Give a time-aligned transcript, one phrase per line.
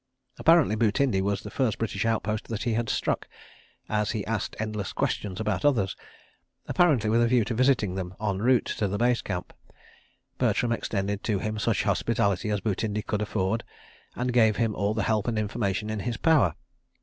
[0.39, 3.27] Apparently Butindi was the first British outpost that he had struck,
[3.87, 8.65] as he asked endless questions about others—apparently with a view to visiting them en route
[8.65, 9.53] to the Base Camp.
[10.39, 13.63] Bertram extended to him such hospitality as Butindi could afford,
[14.15, 16.55] and gave him all the help and information in his power.